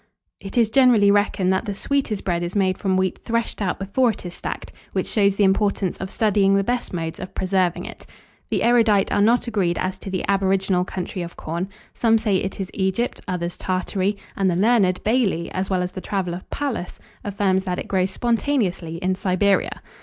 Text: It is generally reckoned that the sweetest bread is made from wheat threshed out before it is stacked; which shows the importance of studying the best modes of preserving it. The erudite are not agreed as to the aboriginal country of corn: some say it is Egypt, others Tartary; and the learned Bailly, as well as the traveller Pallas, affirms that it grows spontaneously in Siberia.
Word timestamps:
It 0.39 0.57
is 0.57 0.71
generally 0.71 1.11
reckoned 1.11 1.53
that 1.53 1.65
the 1.65 1.75
sweetest 1.75 2.23
bread 2.23 2.41
is 2.41 2.55
made 2.55 2.79
from 2.79 2.97
wheat 2.97 3.19
threshed 3.23 3.61
out 3.61 3.77
before 3.77 4.09
it 4.09 4.25
is 4.25 4.33
stacked; 4.33 4.73
which 4.93 5.05
shows 5.05 5.35
the 5.35 5.43
importance 5.43 5.95
of 5.97 6.09
studying 6.09 6.55
the 6.55 6.63
best 6.63 6.91
modes 6.91 7.19
of 7.19 7.35
preserving 7.35 7.85
it. 7.85 8.07
The 8.49 8.63
erudite 8.63 9.11
are 9.11 9.21
not 9.21 9.45
agreed 9.45 9.77
as 9.77 9.99
to 9.99 10.09
the 10.09 10.25
aboriginal 10.27 10.85
country 10.85 11.21
of 11.21 11.35
corn: 11.37 11.69
some 11.93 12.17
say 12.17 12.37
it 12.37 12.59
is 12.59 12.71
Egypt, 12.73 13.21
others 13.27 13.55
Tartary; 13.57 14.17
and 14.35 14.49
the 14.49 14.55
learned 14.55 15.03
Bailly, 15.03 15.51
as 15.51 15.69
well 15.69 15.83
as 15.83 15.91
the 15.91 16.01
traveller 16.01 16.41
Pallas, 16.49 16.99
affirms 17.23 17.65
that 17.65 17.77
it 17.77 17.87
grows 17.87 18.09
spontaneously 18.09 18.95
in 19.03 19.13
Siberia. 19.13 19.83